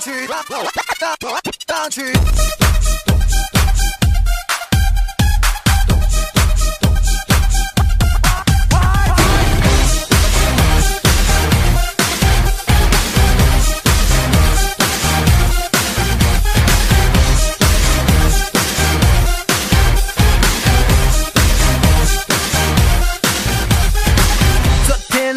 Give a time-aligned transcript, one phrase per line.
[0.00, 0.26] Dante,
[1.66, 2.89] Dante.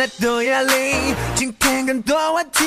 [0.04, 2.66] 太多压力，今天更多问题，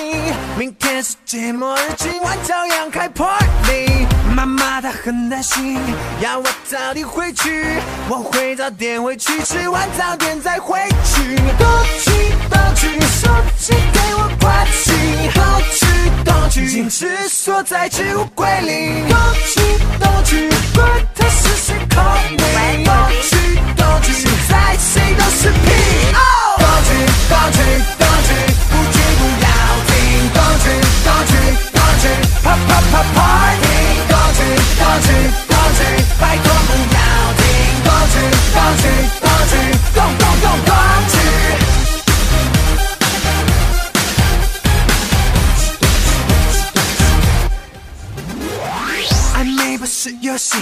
[0.56, 4.06] 明天世界末日，今晚照样开 party。
[4.34, 5.78] 妈妈她很担心，
[6.22, 7.66] 要我早点回去，
[8.08, 11.36] 我会早点回去，吃完早点再回去。
[11.58, 11.68] 东
[12.00, 12.10] 去
[12.48, 14.92] 东去，手机给我关机。
[15.34, 15.86] 东去
[16.24, 19.02] 东去，坚持锁在置物柜里。
[19.10, 19.60] 东去
[20.00, 22.82] 东去，管他是谁 call me。
[22.86, 23.36] 东去
[23.76, 26.45] 东去，现在谁都是屁。
[26.76, 26.90] 东去
[27.28, 27.58] 东去
[27.96, 28.30] 东去，
[28.68, 29.48] 不去不要
[29.86, 29.90] 停。
[30.34, 30.64] 东去
[31.04, 31.32] 东去
[31.72, 32.04] 东去，
[32.42, 33.64] 啪啪啪 party。
[34.08, 34.38] 东去
[34.76, 35.08] 东去
[35.48, 35.80] 东去，
[36.20, 36.98] 拜托不要
[37.38, 37.40] 停。
[37.82, 38.14] 东去
[38.52, 38.84] 东去
[39.22, 39.52] 东去，
[39.94, 40.70] 动动动东
[41.08, 41.14] 去。
[49.34, 50.58] 暧昧不是游戏，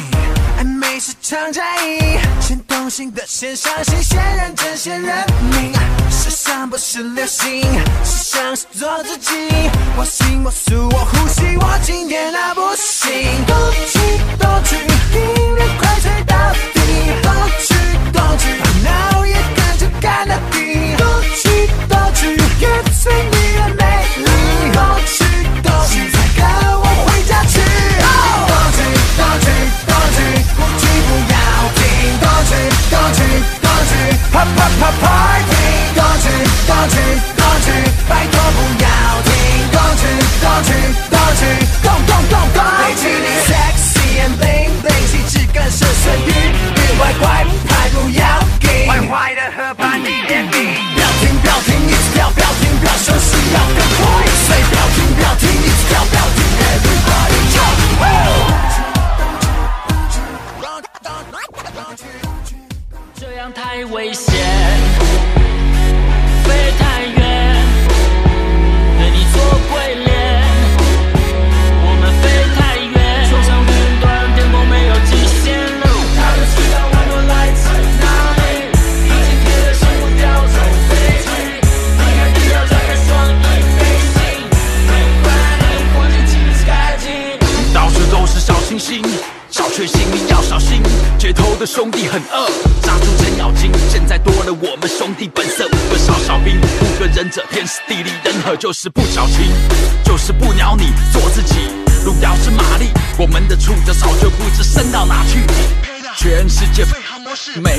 [0.60, 2.20] 暧昧是场战役。
[2.40, 5.72] 先动心的先伤心，先认真先认命。
[6.44, 7.62] 时尚不是流行，
[8.04, 9.32] 时尚是做自己。
[9.96, 13.10] 我行我素我呼吸，我今天啊不行。
[13.46, 13.56] 动
[13.88, 13.98] 去
[14.38, 16.36] 动去，音乐快吹到
[16.74, 16.80] 底。
[17.22, 17.32] 动
[17.64, 17.74] 去
[18.12, 20.94] 动去，把脑也跟着干到底。
[20.98, 23.82] 动去动去，越最迷人美
[24.18, 24.28] 丽。
[24.74, 25.24] 动去
[25.62, 26.44] 动去，再跟
[26.76, 27.56] 我回家去。
[28.44, 28.78] 动去
[29.16, 29.48] 动去
[29.88, 30.20] 动去，
[30.52, 31.34] 不去不要
[31.72, 31.80] 停。
[32.20, 32.52] 动去
[32.90, 33.18] 动去
[33.62, 33.92] 动去，
[34.30, 35.63] 啪啪啪 party。
[36.66, 36.96] 歌曲
[37.36, 37.72] 歌曲，
[38.08, 38.88] 拜托不要
[39.22, 39.28] 停。
[39.70, 40.02] 歌曲
[40.40, 40.72] 歌曲
[41.10, 41.42] 歌曲
[41.82, 42.60] ，Go Go Go Go！
[42.80, 46.32] 美其名 sexy and bling bling，岂止干涉生育？
[46.74, 48.24] 别坏坏，还不要
[48.60, 48.88] 停。
[48.88, 50.52] 坏坏的河畔你别停，
[50.94, 53.43] 不要停不要停，一直不要停，不要休息。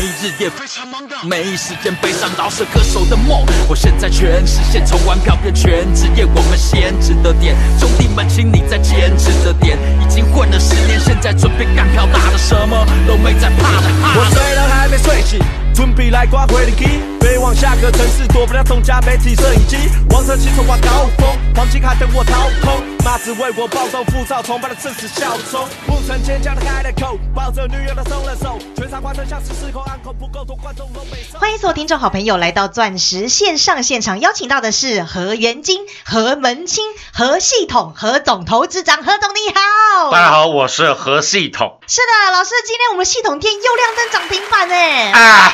[0.06, 3.46] 日夜非常忙的，没时间背上饶舌歌手的梦。
[3.68, 7.56] 我现在全实现，从玩票变全职业，我们先值得点。
[7.80, 9.78] 兄弟们，请你再坚持着点。
[10.02, 13.88] 已经混了十年，现在准备干票大的，什么都没在怕的。
[14.18, 15.40] 我的虽然还没睡醒，
[15.74, 19.78] 准备来刮回力机，飞往下个城市，躲不了众家媒体摄影机。
[20.12, 25.68] 王者骑手挂高峰，黄金卡等我掏空，马子为我暴走浮躁，崇拜的正是笑冲。
[25.88, 31.40] 不曾坚强的开了口，抱着女友的松了手，全场观众像是失控暗口，不够多观众都没收。
[31.40, 40.12] 欢迎所有听众好朋友来到钻石线上现场，邀请到的是何元金、何门清、何系统、何总投资长，何总你好。
[40.12, 44.76] 大家好，我是何系统是的，老师，今天我们系统店又亮灯涨停板呢！
[45.20, 45.54] 啊。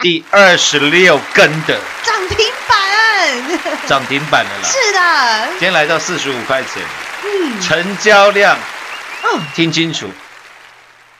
[0.00, 1.76] 第二十六根的。
[2.04, 4.68] 涨停板，涨停板了啦！
[4.68, 6.82] 是的，今天来到四十五块钱，
[7.24, 7.60] 嗯。
[7.60, 8.56] 成交量
[9.24, 10.08] 嗯，听清楚，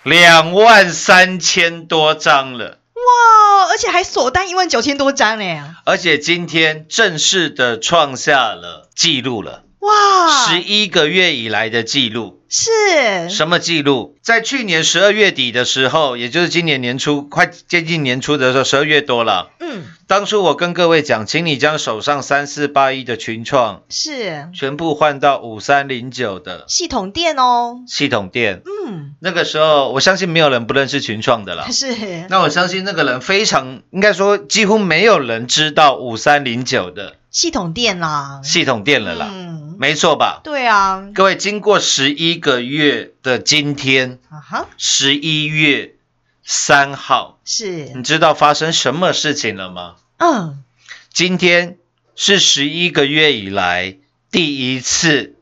[0.04, 2.78] 两万三千多张了。
[2.94, 5.74] 哇，而且还锁单一万九千多张呢！
[5.84, 12.36] 而且今天正式的创下了记录了，哇，十一个月以来的记录。
[12.50, 14.16] 是什么记录？
[14.22, 19.50] 在去年十二月底的时候，也就是今年年初，快接近年初的时候，十二月多了。
[19.60, 27.80] 嗯，当初我跟各位讲，请你将手上三四八一的群创是全部换到五三零九的系统店哦。
[27.86, 28.62] 系统店。
[28.64, 31.66] 嗯，那个时候，我相信没有人不认识群创的啦。
[31.70, 31.94] 是
[32.30, 38.40] 那我相信那个人非常，应该说几乎没有人知道五三零九的系统店啦。
[38.42, 39.47] 系统店了啦，嗯，
[39.80, 40.40] 没错吧？
[40.42, 45.94] 对啊，各位，经过十一个月的今天，啊哈，十一月
[46.42, 47.92] 三号，是。
[47.94, 49.94] 你知道发生什么事情了吗？
[50.16, 50.64] 嗯，
[51.12, 51.78] 今天
[52.16, 53.98] 是十一个月以来
[54.32, 55.36] 第一次，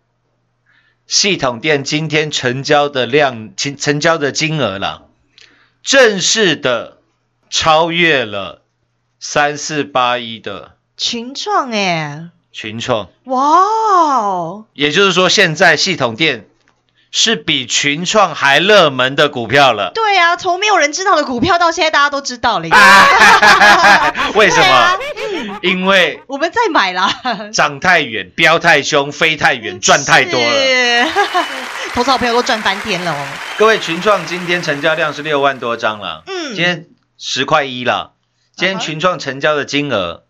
[1.06, 5.09] 系统店今天成交的量、成成交的金额了，
[5.82, 6.99] 正式的
[7.49, 8.62] 超越了
[9.19, 10.77] 三四八一的。
[10.99, 16.49] 群创哎，群创，哇哦，也就是说，现在系统店
[17.11, 19.91] 是比群创还热门的股票了。
[19.94, 22.73] 对啊，从没有人知道的股票到现在大家都知道了耶。
[24.37, 24.99] 为什么？
[25.61, 27.12] 因为我们在买啦，
[27.53, 30.50] 涨太远、飙太凶、飞太远、赚太多了。
[30.50, 31.06] 是，
[31.93, 33.26] 投资好朋友都赚翻天了哦。
[33.58, 36.87] 各位，群创今天成交量是六万多张了，嗯今天
[37.19, 38.12] 十块一了。
[38.56, 40.23] 今天群创成交的金额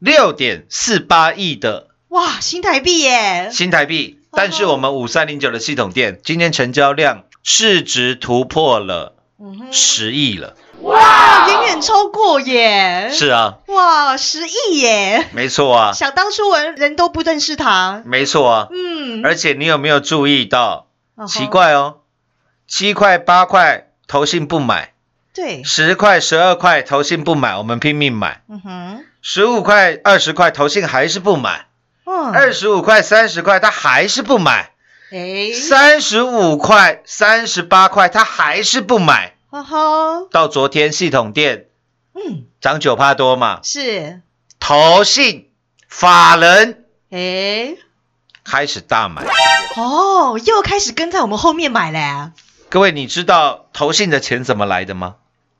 [0.00, 3.50] 六点四八亿的哇，新台币耶！
[3.52, 9.14] 新台币，哦但是我们五三零九的系统店今天成交量市值突破了
[9.70, 10.56] 十亿了。
[10.80, 13.10] 哇，远远超过耶！
[13.12, 15.28] 是啊，哇，十亿耶！
[15.32, 18.68] 没错啊，想当初人人都不认识他，没错啊。
[18.70, 20.86] 嗯，而且你有没有注意到？
[21.28, 21.98] 奇，怪哦，
[22.66, 24.94] 七块八块投信不买，
[25.34, 28.42] 对，十块十二块投信不买，我们拼命买。
[28.48, 31.66] 嗯哼，十五块二十块投信还是不买，
[32.04, 34.72] 嗯，二十五块三十块他还是不买，
[35.12, 39.34] 哎，三十五块三十八块他还是不买。
[39.50, 41.66] 哈哈，到昨天系统店
[42.14, 44.22] 嗯，涨九帕多嘛，是，
[44.60, 45.50] 投信
[45.88, 47.74] 法人哎，
[48.44, 49.26] 开始大买。
[49.76, 52.30] 哦，又开始跟在我们后面买嘞，
[52.68, 55.16] 各位，你知道投信的钱怎么来的吗？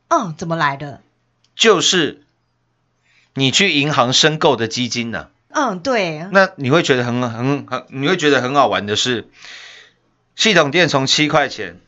[0.06, 1.00] 嗯，怎么来的？
[1.56, 2.22] 就是
[3.34, 9.28] 你去银行申购的基金呢、嗯，对，那你会觉得很很很，你会觉得很好玩的是，
[10.36, 11.80] 系统店从七块钱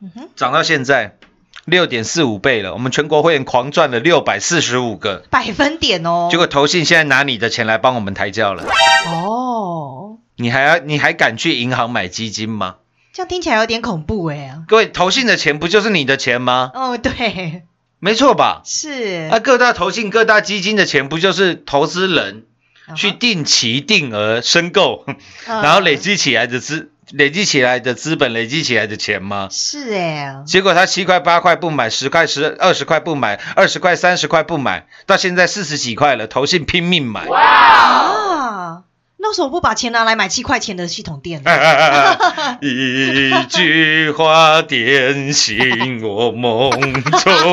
[0.00, 1.16] 嗯哼，涨到现在
[1.64, 8.64] 六点四五倍了，我们全国会员狂赚了六百四十五个，百分点哦，结果投信现在拿你的钱来帮我们抬轿了，
[9.06, 12.76] 哦，你还要你还敢去银行买基金吗？
[13.12, 16.70] 这样听起来有点恐怖哎，各位，投信的钱不就是你的钱吗？
[16.74, 17.64] 哦，对，
[18.00, 18.62] 没错吧？
[18.64, 22.44] 是，啊，各大投信、各大基金的钱不就是投资人
[22.94, 25.16] 去定期定额申购，嗯
[25.46, 29.48] 然后累积起来的资累积起来的资本、累积起来的钱吗？
[29.50, 37.26] 是哎，结果他七块八块不买，十块十二十块不买，二十块三十块不买，到现在四十几块了，投信拼命买。
[37.26, 38.27] 啊，
[39.28, 41.50] 那为什么不把钱拿来买七块钱的系统店呢？
[42.62, 46.70] 一句话点醒我梦
[47.02, 47.52] 中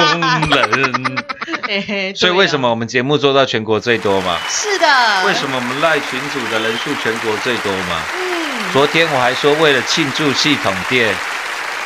[0.51, 2.15] 人。
[2.15, 2.57] 所以为什？
[2.57, 4.37] 么我们节目做到全国最多嘛？
[4.47, 5.49] 是的，为什？
[5.49, 8.01] 么我们赖群组的人数全国最多嘛？
[8.13, 11.13] 嗯，昨天我还说，为了庆祝系统店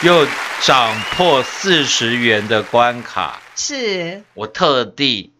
[0.03, 0.27] 又
[0.61, 5.33] 涨破四十元的关卡，是，我特地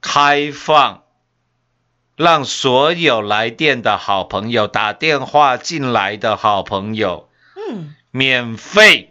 [0.00, 1.02] 开放，
[2.16, 9.10] 让所有来电的好朋友、打电话进来的好朋友，嗯，免费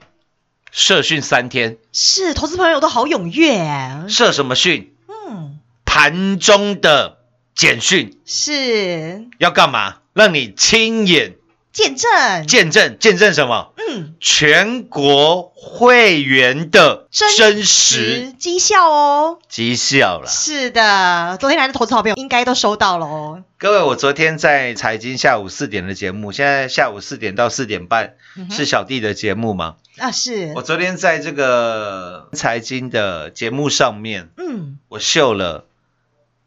[0.72, 1.77] 社训三天。
[1.91, 4.95] 是，投资朋友都好踊跃啊，社什么训？
[5.07, 7.17] 嗯，盘中的
[7.53, 9.98] 简讯是要干嘛？
[10.13, 11.36] 让你亲眼
[11.74, 13.74] 见证，见证，见证什么？
[13.77, 19.39] 嗯，全国会员的真实实绩效哦。
[19.50, 20.27] 绩效了。
[20.30, 23.44] 是的，昨天来的投资好朋友应该都收到了哦。
[23.58, 29.77] 各位，我昨天在财经下午四点的节目，现在下午四点到四点半嗯是小弟的节目吗？
[29.98, 35.65] 啊，是我，昨天在这个财经的节目上面，嗯我秀了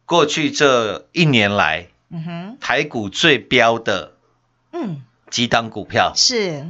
[0.04, 4.12] 过去这一年来嗯哼，台股最标的
[4.72, 6.66] 嗯，几档股票，是，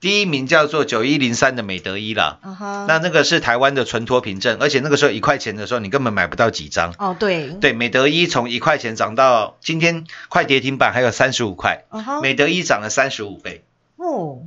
[0.00, 2.38] 第一名叫做九一零三的美德一啦。
[2.40, 6.94] 啊哈，那那个是台湾的存托凭证，而且那个时候一块钱的时候，你根本买不到几张。
[6.98, 11.84] 哦，对，对，美德一从一块钱涨到今天快跌停板，还有三十五块，
[12.22, 13.62] 美德一涨了三十五倍。
[13.96, 14.42] 哦，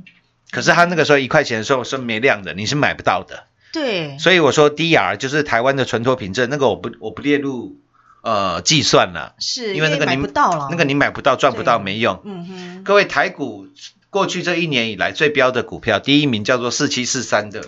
[0.50, 3.44] 可是它那个时候一块钱的时候是没量的，你是买不到的。
[3.72, 7.76] 对，所以我说 DR 就是台湾的存托凭证，那个我不我不列入
[8.24, 12.22] 呃计算了，是因为那个你不到了，那个你买不到赚不到没用。
[12.24, 13.66] 嗯哼，各位台股
[14.08, 17.66] 过去这一年以来最标的股票，第一名叫做四七四三的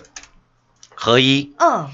[0.95, 1.89] 合一，嗯。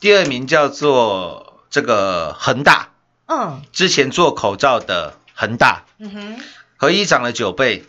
[0.00, 2.90] 第二名叫做这个恒大，
[3.26, 3.62] 嗯。
[3.72, 6.40] 之前做口罩的恒大，嗯哼，
[6.76, 7.84] 合一涨了九倍，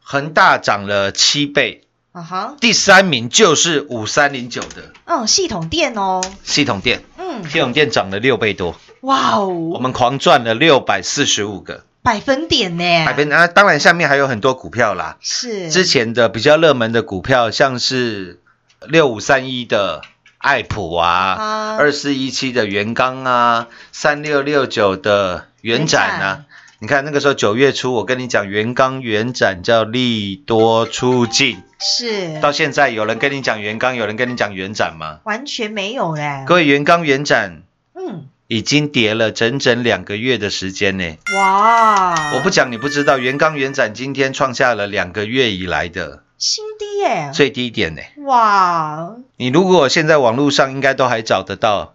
[0.00, 9.48] 恒大涨了七倍，啊哈，第三名就是五三零九的嗯，系统店哦，系统店，嗯，系统店涨了六倍多，哇哦。
[9.48, 11.84] 我哦，们狂赚了六百四十五个。
[12.02, 13.46] 百分点呢，百分啊！
[13.46, 15.70] 当然下面还有很多股票啦，是。
[15.70, 18.40] 之前的比较热门的股票，像是
[18.86, 20.00] 六五三一的
[20.38, 26.44] 爱普啊啊，二四一七的元刚啊，三六六九的元展啊。
[26.82, 35.18] 你看那个时候九月初，我跟你讲原刚元展叫利多出尽，是到现在有人跟你讲原刚，有人跟你讲元展吗？
[35.24, 41.18] 完全没有嘞，各位原刚元展嗯，已经跌了整整两个月的时间呢。
[41.36, 48.00] 哇，我不讲你不知道，原刚元展今天创下了两个月以来的新低耶，最低点呢。
[48.24, 51.92] 哇，你如果现在网络上应该都还找得到，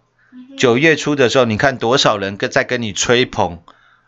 [0.60, 3.58] 九月初的时候，你看多少人跟在跟你吹捧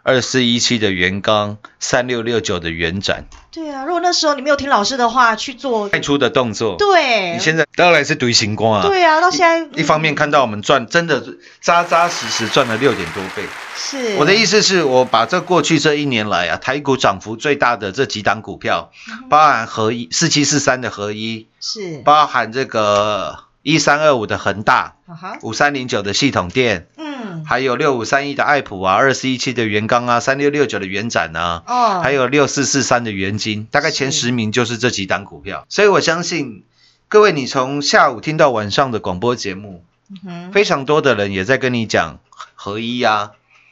[0.07, 8.87] 二四一七的元刚，三六六九的元展对啊，如果那时候你没有听老师的话去做，卖出的动作，对，你现在当然是独行光啊。
[8.87, 11.21] 对啊，到现在一方面看到我们赚，真的
[11.59, 13.43] 扎扎实实赚了六点多倍。
[13.75, 18.91] 是我的意思是我把这过去这一年来啊，台股涨幅最大的这几档股票，
[19.29, 24.95] 包含合一四七四三的合一，是，包含这个一三二五的恒大，
[25.41, 35.65] 五三零九的系统店，嗯，还有六五三一的爱普啊，二四一七的元刚啊，三六六九的元展啊，哦，还有六四四三的元金，大概前十名就是这几档股票。
[35.67, 36.63] 所以我相信
[37.09, 39.83] 各位，你从下午听到晚上的广播节目，
[40.25, 42.19] 嗯，非常多的人也在跟你讲
[42.55, 43.31] 合一啊、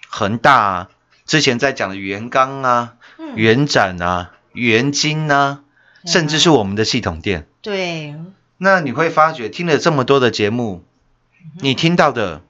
[0.10, 0.90] 恒大啊，
[1.26, 3.38] 之前在讲的元刚啊、嗯。
[3.38, 5.62] 元展啊、元金啊，
[6.06, 7.48] 甚至是我们的系统店。
[7.62, 8.14] 对，
[8.58, 10.84] 那你会发觉，听了这么多的节目，
[11.60, 12.42] 你听到的，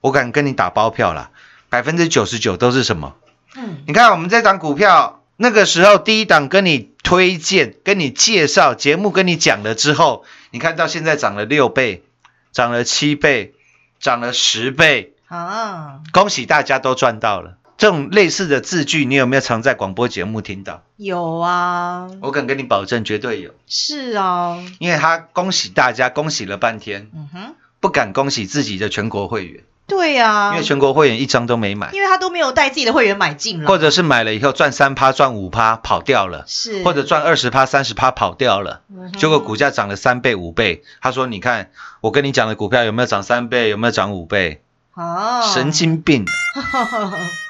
[0.00, 1.30] 我敢跟你打包票啦，
[1.68, 3.14] 百分之九十九都是什么？
[3.56, 12.04] 嗯，你看我们这档股票，那个时候第一档跟你推荐、跟你介绍，节目跟你讲了之后，你看到现在涨了六倍，
[12.52, 13.54] 涨了七倍，
[13.98, 17.56] 涨了十倍，啊，恭喜大家都赚到了。
[17.78, 20.82] 这种类似的字句，你有没有常在广播节目听到？
[20.96, 36.82] 有啊，我敢跟你保证，绝对有，是啊，因为他恭喜大家，恭喜了半天，嗯哼，不敢恭喜自己的全国会员，对呀、因为全国会员一张都没买，因为他都没有带自己的会员买进了，或者是买了以后赚三趴、赚五趴跑掉了，是。
[36.82, 40.82] 或者赚二十趴、三十趴跑掉了，嗯结果股价涨了三倍、五倍。
[41.02, 44.62] 他说：“你看，我跟你讲的股票有没有涨三倍，有没有涨五倍？
[44.94, 46.24] 哦，神经病！”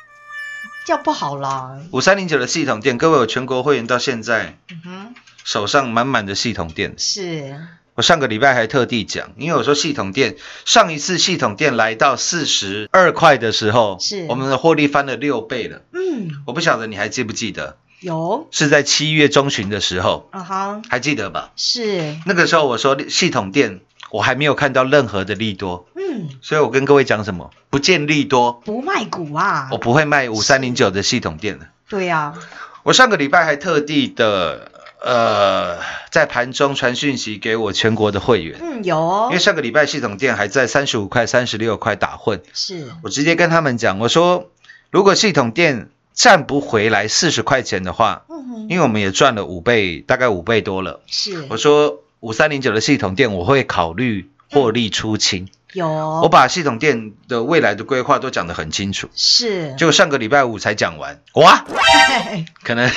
[0.86, 6.94] 这样不好啦，五三零九的系统店，各位有全国会员到现在嗯哼，手上满满的系统店。
[6.96, 7.56] 是。
[7.96, 14.26] 我上个礼拜还特地讲，因为我说系统店上一次系统店来到四十二块的时候，是。
[14.28, 15.82] 我们的获利翻了六倍了。
[15.92, 18.46] 嗯，我不晓得你还记不记得，有。
[18.52, 21.50] 是在七月中旬的时候，啊哈，还记得吧？
[21.56, 22.14] 是。
[22.26, 27.50] 那个时候我说系统店我还没有看到任何的利多，嗯，所以我跟各位讲什么？
[27.70, 29.68] 不见利多，不卖股啊。
[29.72, 31.66] 我，不会卖五三零九的系统店的。
[31.88, 32.34] 对呀、
[32.82, 34.70] 我上个礼拜还特地的
[35.02, 35.78] 呃
[36.10, 39.28] 在盘中传讯息给我全国的会员，嗯，有哦。
[39.30, 42.88] 因为，上个礼拜系统店还在三十五块、三十六块打混，是。
[43.02, 44.50] 我直接跟他们讲，我说
[44.90, 51.00] 如果系统店站不回来四十块钱的话，嗯哼，因为我们也赚了五倍，大概五倍多了。
[51.06, 51.44] 是。
[51.50, 55.86] 我说五三零九的系统店我会考虑获利出清，有。
[55.86, 59.08] 哦，我把系统店的未来的规划都讲得很清楚。
[59.14, 59.74] 是。
[59.76, 61.64] 就上个礼拜五才讲完，哇，
[62.62, 62.90] 可能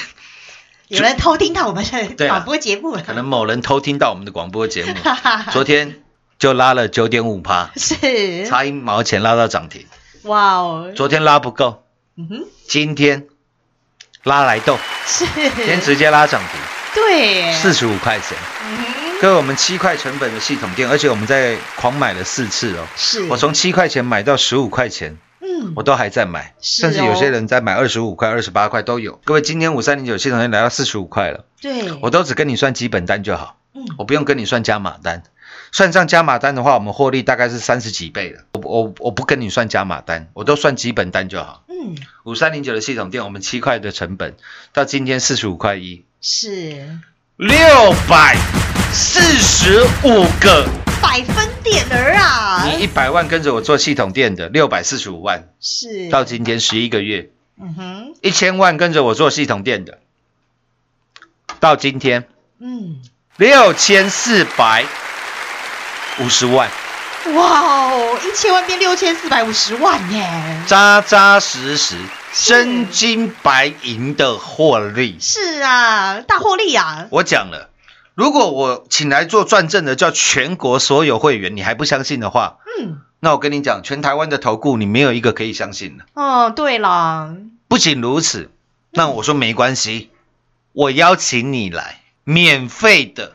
[0.87, 1.83] 有人偷听到我们
[2.15, 4.93] 的 广播节目了，可能某人偷听到我们的广播节目，
[5.51, 6.01] 昨天
[6.37, 8.45] 就拉了九点五趴，是。
[8.47, 9.85] 差一毛钱拉到涨停。
[10.23, 11.83] 哇哦，昨天拉不够，
[12.15, 13.27] 嗯哼，今天
[14.23, 15.25] 拉来斗，是。
[15.33, 16.59] 今天直接拉涨停，
[16.99, 18.37] 对，四十五块钱。
[19.21, 22.85] 各位，我们七块成本的系统店，而且我们在狂买了四次哦。
[22.95, 29.19] 是，我从七块钱买到十五块钱，嗯我都还在买，是甚至有哦些人在买二十五块、二十八块都有。
[29.23, 35.23] 各位，今天五三零九系统店来到四十五块了，对，我都只跟你算基本单就好，嗯我不用跟你算加码单。
[35.71, 38.41] 算上加码单的话，我们获利大概是三十几倍了。
[38.53, 41.63] 我我我不跟你算加码单，我都算基本单就好。
[41.67, 44.35] 嗯五三零九的系统店，我们七块的成本，
[44.73, 46.99] 到今天四十五块一，是。
[47.37, 47.57] 六
[48.07, 48.35] 百
[48.91, 50.67] 四十五个。
[51.01, 56.09] 百分点儿啊，你一百万跟着我做系统店的，六百四十五万，是。
[56.09, 59.99] 到今天十一个月，嗯哼，一千万跟着我做系统店的，
[61.61, 62.27] 到今天。
[62.59, 63.01] 嗯，
[63.37, 64.85] 六千四百
[66.19, 66.69] 五十万，
[67.33, 71.95] 哇哦，一千万变六千四百五十万耶，扎扎实实、
[72.33, 75.17] 真金白银的获利。
[75.19, 77.69] 是啊，大获利啊，我讲了，
[78.15, 86.05] 如果我请来做转正的叫全国所有会员，你还不相信的话，嗯，那我跟你讲，全台湾的投顾你没有一个可以相信的。
[86.13, 87.35] 哦，对了，
[87.67, 88.49] 不仅如此，
[88.91, 90.09] 那我说没关系，
[90.73, 93.33] 我邀请你来，免费的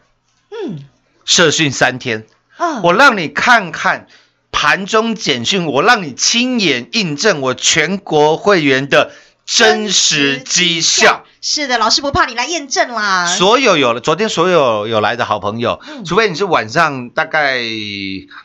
[0.51, 0.85] 嗯。
[1.27, 4.06] 社训三天，啊，我让你看看
[4.52, 9.11] 盘中简讯，我让你亲眼印证我全国会员的
[9.44, 11.25] 真实绩效。
[11.46, 16.02] 是的，老师不怕你来验证啦，所有有了，昨天所有有来的好朋友，嗯。
[16.02, 17.61] 除非你是晚上大概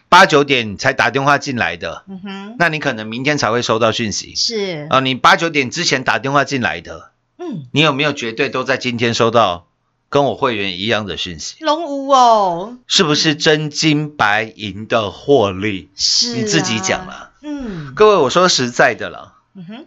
[0.10, 4.36] 八九点才打电话进来的，嗯哼，那你可能明天才会收到讯息。
[4.36, 5.00] 是，啊。
[5.00, 9.68] 你八九点之前打电话进来的，嗯，你有没有绝对都在今天收到
[10.10, 11.56] 跟我会员一样的讯息？
[11.60, 15.90] 龙五哦，是不是真金白银的获利？
[15.96, 17.32] 是、啊，你自己讲，了。
[17.42, 17.94] 嗯。
[17.96, 19.86] 各位，我说实在的了，嗯哼，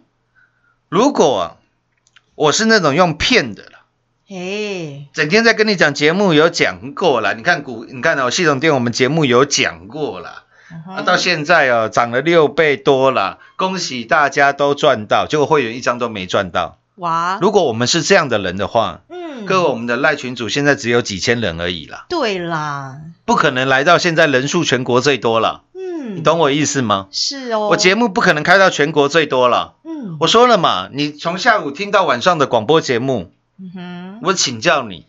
[0.89, 1.57] 如果
[2.35, 3.69] 我是那种用骗的了。
[4.29, 10.45] 哎，整天在跟你讲节目有讲过了，你看股，你看哦，系统店我们节目有讲过了，
[10.87, 16.79] 那啊，到现在哦涨了六倍多了，恭喜大家都赚到，结果会员一张都没赚到。
[16.95, 27.07] 哇，如果我们是这样的人的话，嗯，各位我们的赖群主现在只有几千人而已啦，对啦，不可能来到现在人数全国最多了，嗯，你懂我意思吗？
[27.11, 29.75] 是哦，我节目不可能开到全国最多了。
[29.83, 35.05] 嗯，我说了嘛，你从下午听到晚上的广播节目，嗯哼，我请教你，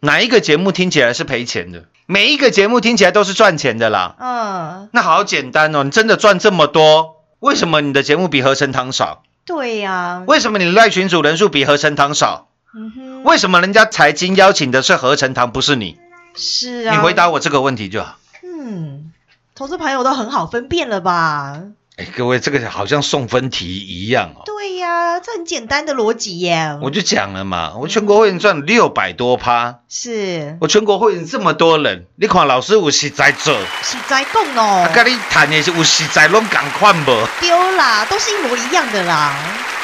[0.00, 1.84] 哪一个节目听起来是赔钱的？
[2.06, 4.16] 每一个节目听起来都是赚钱的啦。
[4.18, 9.22] 嗯，那好简单哦，你真的赚这么多，为什么你的节目比合成堂少？
[9.46, 12.48] 对呀、为什么你的赖群主人数比合成堂少？
[12.76, 15.96] 嗯哼，为什么人家财经邀请的是何成堂，不是你？
[16.36, 18.18] 是啊，你回答我这个问题就好。
[18.42, 19.12] 嗯，
[19.54, 21.62] 投资朋友都很好分辨了吧？
[21.96, 24.42] 哎，各位，这个好像送分题一样哦。
[24.44, 26.76] 对呀、这很简单的逻辑耶。
[26.82, 37.28] 我就讲了嘛，我全国会员赚六百多趴，是我全国会员这么多人，你看老师有实在做，实在讲哦，跟你谈的是有实在拢共款无？
[37.40, 39.32] 丢啦，都是一模一样的啦。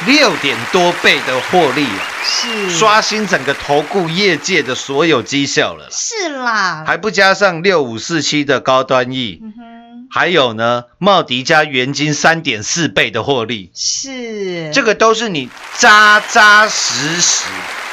[0.05, 9.39] 六点多倍的获利啊，是刷新整个投顾业界的所有绩效了，是啦，还不加上六五四七的高端 E，
[10.13, 17.45] 还有呢，茂迪加元金三点四倍的获利，是这个都是你扎扎实实、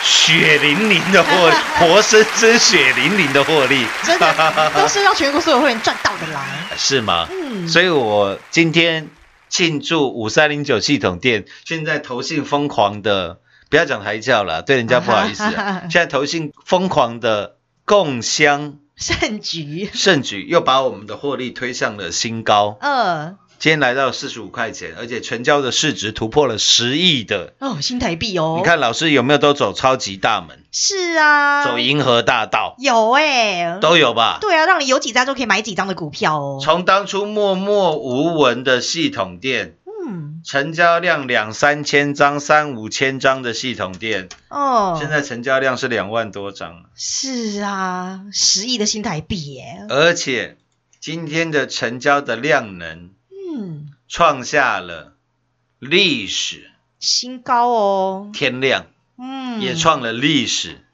[0.02, 6.44] 血淋淋的获利， 活生生血淋淋的获利，真的都是让全国所有会员赚到的啦。
[6.76, 7.28] 是吗？
[7.31, 9.09] 嗯，所以我今天
[9.48, 13.38] 庆祝五三零九系统店，现在投信疯狂的，
[13.70, 15.83] 不要讲抬轿了，对人家不好意思、啊。
[15.90, 22.76] 现在投信疯狂的共襄胜局，胜局，又把我们的获利推向了新高。
[22.80, 27.54] 呃，今天来到四十五块钱，而且成交的市值突破了十亿的。
[27.61, 34.38] 哦，新台币哦，你看老师有没有都走超级大门，是啊，走银河大道有哎、都有吧？
[34.40, 36.58] 对啊，让你有几张就可以买几张的股票哦。
[36.61, 39.77] 从当初默默无闻的系统店，嗯，
[40.44, 49.87] 成交量两三千张、三五千张的系统店，哦，现在成交量是两万多张，是啊，十亿的新台币耶。
[49.88, 50.57] 而且
[51.01, 53.11] 今天的成交的量能
[53.55, 55.14] 嗯，创下了
[55.79, 58.31] 历史新高哦。
[58.33, 60.85] 天量，嗯，也创了历史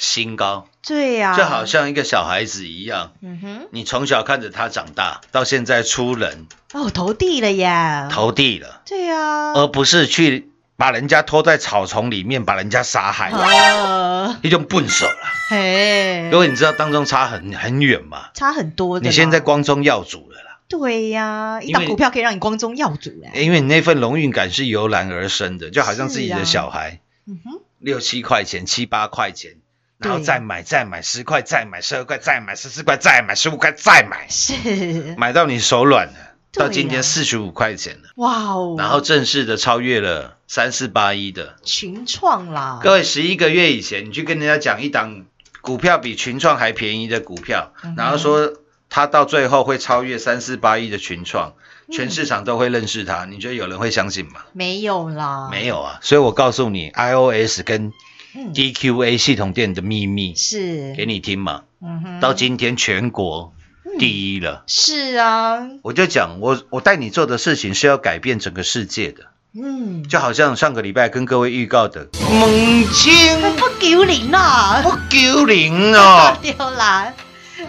[0.00, 6.46] 新高，对呀、就好像一个小孩子一样，嗯哼，你从小看着他长大，到现在出人。
[6.72, 8.08] 哦，投地了呀。
[8.10, 15.18] 投地了，对呀、而不是去把人家拖在草丛里面，把人家杀害，呃，一种笨手了。
[15.50, 16.30] 嘿。
[16.32, 19.06] 因，为你知道当中差很很远嘛，差很多的。
[19.06, 23.38] 你现在光宗耀祖了啦，对呀、一档股票可以让你光宗耀祖哎。
[23.38, 29.56] 因为你那份荣誉感是由然而生的，就好像自己的小孩嗯哼，六七块钱、七八块钱，
[30.00, 36.14] 然后再买、再买十块、再买十二块、再买十四块、再买十五块、再买，是， 买到你手软了。
[36.52, 41.54] 到今天四十五块钱了，哇哦，然后正式的超越了三四八一的。
[41.62, 45.26] 群创啦，各位，十一个月以前，你去跟人家讲一档
[45.60, 48.52] 股票比群创还便宜的股票，嗯然后说
[48.88, 51.54] 它到最后会超越三四八一的群创，
[51.86, 51.92] 嗯。
[51.92, 54.40] 全市场都会认识它，你觉得有人会相信吗？
[54.52, 57.92] 没有啦，没有啊，所以我告诉你，iOS 跟嗯
[58.34, 60.94] DQA 系统店的秘密，是。
[60.94, 61.62] 给你听嘛。
[61.82, 63.54] 嗯哼，到今天全国
[63.98, 64.64] 第一了。
[64.66, 76.36] 是啊，我就讲，我我带你做的事情是要改变整个世界的，嗯，就好像上个礼拜跟各位预告的，猛青不丢脸呐，不丢零哦。
[76.42, 77.12] 丢 啦，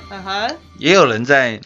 [0.10, 1.62] 嗯哼，也有人在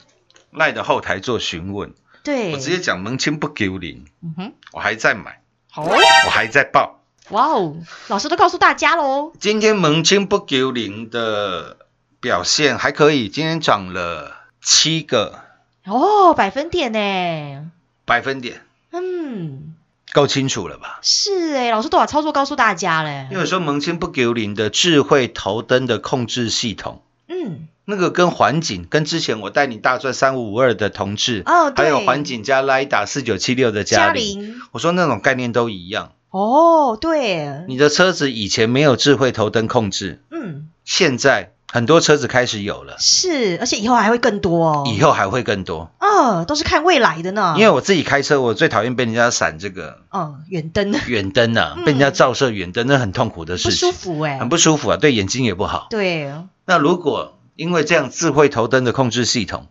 [0.52, 5.98] 赖的后台做询问，对，我直接讲蒙清不丢零，嗯哼，我还在买，好，我
[6.30, 6.95] 还在报。
[7.30, 11.78] 哇哦，老师都告诉大家喽，今天蒙清不丢零的
[12.20, 15.40] 表现还可以，今天涨了七个。
[15.86, 17.72] 哦，百分点呢，
[18.06, 18.62] 百分点，
[18.92, 19.76] 嗯，
[20.14, 21.00] 够清楚了吧？
[21.02, 27.02] 是哎，老师都把操作告诉大家嘞，因为说蒙清不丢零的智慧头灯的控制系统。
[27.28, 36.12] 嗯，那个跟环景，跟之前我带你大赚三五五二的同志，哦还有环景加拉达四九七六的嘉玲，我说那种概念都一样。
[36.38, 45.89] 哦，对，你的车子以前没有智慧头灯控制，嗯，现在很多车子开始有了，是，而且以后还会更多哦，以后还会更多。
[46.02, 50.93] 哦，都是看未来的呢，因为我自己开车，我最讨厌被人家闪这个嗯，远灯。
[51.08, 51.86] 远灯啊，嗯。
[51.86, 53.91] 被人家照射远灯，那很痛苦的不事情。
[53.91, 55.88] 舒，服哎，很不舒服啊，对眼睛也不好。
[55.89, 56.34] 对，
[56.65, 59.68] 那如果因为这样智慧头灯的控制系统，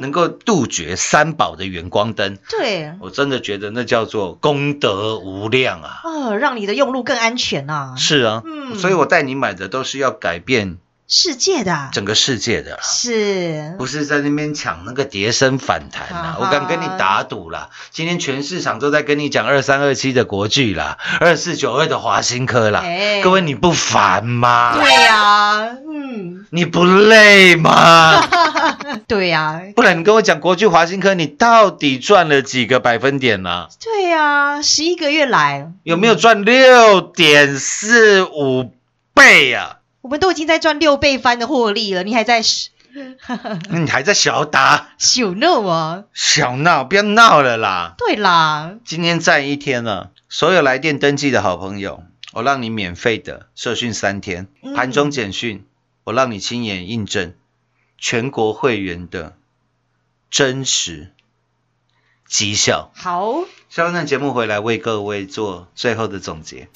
[0.00, 6.00] 能够杜绝三宝的远光灯，对，我真的觉得那叫做功德无量啊！
[6.04, 8.76] 哦，让你的用路更安全呐，是啊，嗯。
[8.78, 11.72] 所以我带你买的都是要改变世界的。
[11.72, 12.72] 啊整个世界的。
[12.72, 16.36] 啦，是，不是在那边抢那个跌升反弹啦啊。
[16.40, 22.80] 我敢跟你打赌啦，今天全市场都在跟你讲二三二七的国巨啦，二四九二的华新科啦。
[22.84, 23.22] 哎。
[23.22, 24.74] 各位你不烦吗？
[24.74, 28.22] 对呀，嗯，你不累吗？
[29.08, 38.72] 对呀，不然你跟我讲国巨华新科，你到底赚了几个百分点呢、对呀，十一个月来，有没有赚六点四五
[39.14, 39.75] 倍啊？
[40.06, 42.40] 我们都已经在赚六倍翻的获利了，你还在
[43.70, 46.04] 你还在小打小闹啊？
[46.14, 47.96] 小闹，不要闹了啦！
[47.98, 55.66] 对啦，今天站一天了，所有来电登记的好朋友，我让你免费的社训三天，嗯盘中简讯，
[56.04, 57.34] 我让你亲眼印证
[57.98, 59.36] 全国会员的
[60.30, 61.10] 真实
[62.28, 62.92] 绩效。
[62.94, 66.68] 好，下半段节目回来为各位做最后的总结。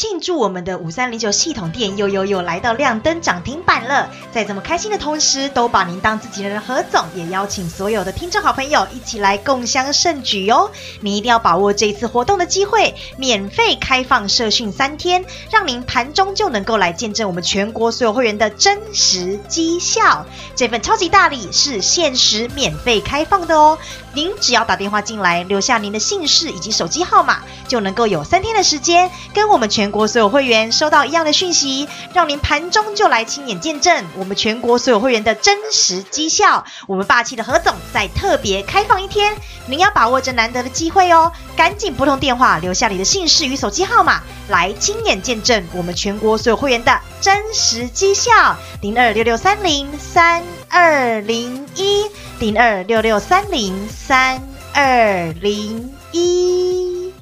[0.00, 4.08] 庆祝我们的五三零九系统店又又又来到亮灯涨停板了！
[4.30, 10.70] 在这么开心的同时，都把您当自己人的何总，也邀请所有的听众好朋友一起来共襄盛举哦！
[11.00, 20.24] 您一定要把握这次活动的机会，免费开放社训三天，让您盘中就能够来见证我们全国所有会员的真实绩效。
[20.54, 23.76] 这份超级大礼是限时免费开放的哦！
[24.18, 36.64] 您只要打电话进来，留下您的姓氏以及手机号码，就能够有三天的时间，跟我们全国所有会员收到一样的讯息，让您盘中就来亲眼见证我们全国所有会员的真实绩效。
[36.88, 39.36] 我们霸气的何总在特别开放一天，
[39.68, 41.30] 您要把握这难得的机会哦！
[41.56, 48.56] 赶紧拨通电话，留下你的姓氏与手机号码，来亲眼见证我们全国所有会员的真实绩效。
[48.80, 52.04] 零二六六三零三二零一
[52.38, 54.40] 零二六六三零三
[54.74, 57.12] 二零一。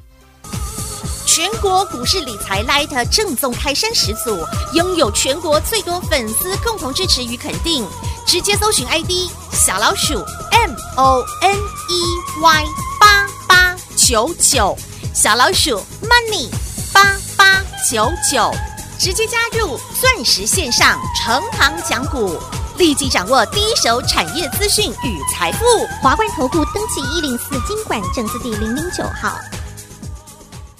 [1.25, 4.37] 全国股市理财 Light 正宗开山始祖，
[4.73, 7.87] 拥有全国最多粉丝共同支持与肯定。
[8.25, 10.15] 直接搜寻 ID 小老鼠
[10.51, 12.65] M O N E Y
[12.99, 14.77] 八八九九，
[15.13, 16.49] 小老鼠 Money
[16.91, 18.51] 八八九九，
[18.99, 22.37] 直接加入钻石线上成行讲股，
[22.77, 25.65] 立即掌握第一手产业资讯与财富。
[26.01, 29.35] 华冠投顾登记一零四经管证字第零零九号。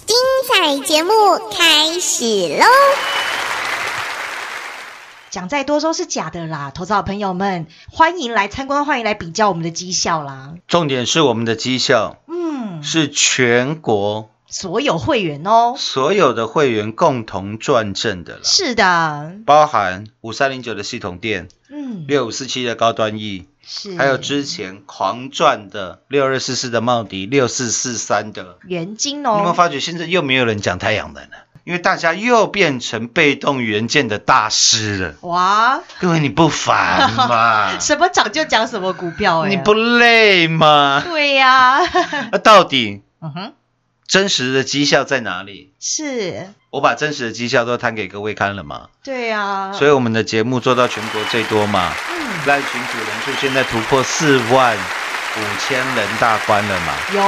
[0.06, 0.16] 精
[0.48, 1.12] 彩节目
[1.52, 2.24] 开始
[2.58, 2.66] 喽！
[5.32, 10.54] 讲再多都是假的啦，投资好朋友们，欢迎来参观，欢迎来比较我们的绩效啦。
[10.68, 31.32] 重点是我们的绩效嗯，是全国所有会员哦，所有的会员共同赚正的啦，是的，包含五三零九的系统店、嗯，六五四七的高端 E，是，还有之前狂赚的六二四四的茂迪、六四四三的，元金你有没有哦，发觉现在又没有人讲太阳能了？
[31.66, 35.16] 因为大家又变成被动元件的大师了。
[35.24, 37.78] 哇，各位你不烦吗？
[37.84, 41.02] 什么涨就讲什么股票哎、你不累吗？
[41.04, 41.80] 对呀、
[42.32, 43.54] 那 到底嗯哼，
[44.08, 45.74] 真实的绩效在哪里？
[45.80, 57.22] 是，我把真实的绩效都摊给各位看了嘛，对呀、所以我们的节目做到全国最多嘛，嗯，赖群主人数现在突破四万，五千人大关了嘛，有，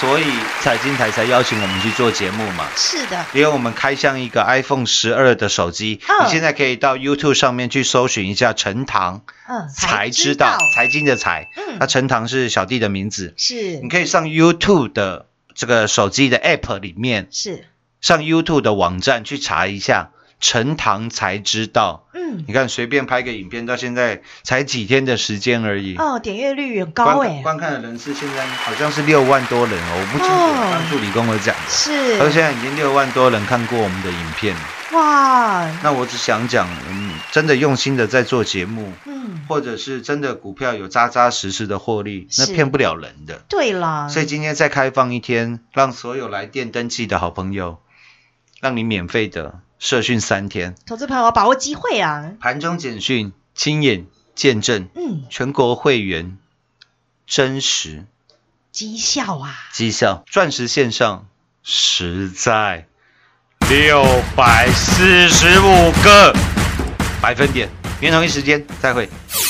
[0.00, 0.24] 所以
[0.60, 2.66] 财经台才邀请我们去做节目嘛。
[2.76, 6.26] 是的，因为我们开箱一个 iPhone 十二的手机，嗯。
[6.26, 11.76] 你现在可以到 YouTube 上面去搜寻一下陈唐，嗯，才知道财经的财，嗯。
[11.78, 13.78] 那陈唐是小弟的名字，是。
[13.78, 17.64] 你可以上 YouTube 的这个手机的 App 里面，是，
[18.00, 20.10] 上 YouTube 的网站去查一下
[20.40, 22.08] 陈塘才知道。
[22.14, 25.96] 嗯，你看，随便拍个影片，到现在才几天的时间而已。
[25.96, 30.68] 哦，点阅率很高哎，观观看的人次现在好像是六万多人哦，我不清楚，哦。
[30.72, 31.70] 当助理跟我讲的。
[31.70, 34.56] 是，而现在已经六万多人看过我们的影片，
[34.92, 39.21] 哇，那我只想讲，嗯，真的用心的在做节目，嗯，
[39.52, 43.42] 或者是真的股票有扎扎实实的获利，那骗不了人的。
[43.50, 47.78] 对啦，所以今天再开放一天，让所有来电登记的好朋友，
[48.62, 56.38] 让你免费的社训三天，投资朋友要把握机会啊，盘中简讯亲眼见证，嗯，全国会员
[57.26, 58.06] 真实。
[58.70, 61.26] 绩效啊，绩效，钻石线上
[61.62, 62.86] 实在。
[63.68, 64.02] 六
[64.34, 66.34] 百四十五个。
[67.20, 67.81] 百分点。
[68.02, 69.08] 明天同一时间再会。
[69.30, 69.44] 快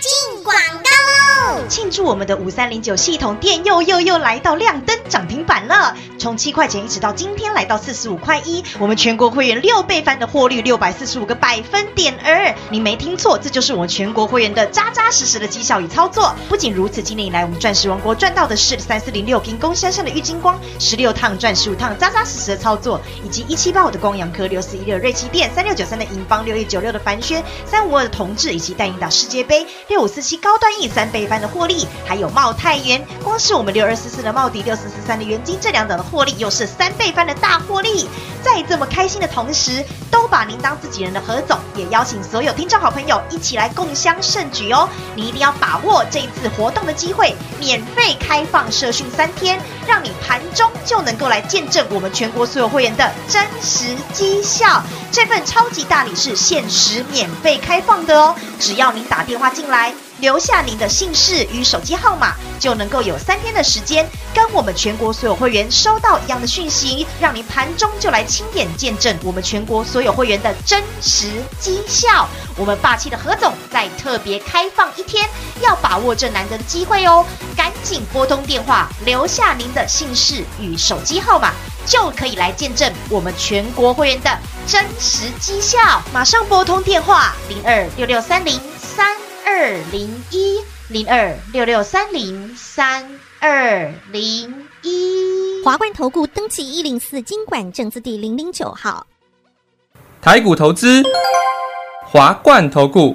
[0.00, 1.68] 进广告喽！
[1.94, 16.34] 祝我们的五三零九系统店又又又来到亮灯涨停板了，从七块钱一直到今天来到四十五块一，我们全国会员六倍翻的获利，六百四十五个百分点儿，你没听错，这就是我们全国会员的扎扎实实的绩效与操作。
[16.48, 38.08] 不仅如此，今年以来我们钻石王国赚到的是三四零六平工山上的郁金光，十六趟赚十五趟，扎扎实实的操作，以及一七八五的光阳科，六四一六瑞奇电，三六九三的银邦，六一九六的凡轩，三五二的同志，以及带领打世界杯，六五四七高端 E 三倍翻的获利，还有茂泰元，光是我们六二四四的茂迪，六四四三的元金这两档的获利，又是三倍翻的大获利。
[38.42, 44.86] 在这么开心的同时，都把您当自己人的何总，也邀请所有听众好朋友一起来共襄盛举哦！
[45.14, 54.82] 你一定要把握这一次活动的机会，免费开放社训三天，让你盘中就能够来见证我们全国所有会员的真实绩效。
[55.10, 59.94] 这份超级大礼是限时免费开放的哦，只要您打电话进来。
[60.20, 72.28] 留下您的姓氏与手机号码，就能够有三天的时间，跟我们全国所有会员收到一样的讯息，让您盘中就来亲眼见证我们全国所有会员的真实绩效。
[72.56, 75.28] 我们霸气的何总在特别开放一天，
[75.60, 77.26] 要把握这难得的机会哦！
[77.56, 81.52] 赶紧拨通电话，留下您的姓氏与手机号码，
[81.84, 86.00] 就可以来见证我们全国会员的真实绩效。
[86.12, 88.73] 马上拨通电话零二六六三零。
[89.56, 95.62] 二零一零二六六三零三二零一。
[95.64, 99.06] 华冠投顾登记一零四经管证字第零零九号。
[100.20, 101.04] 台股投资，
[102.04, 103.14] 华冠投顾。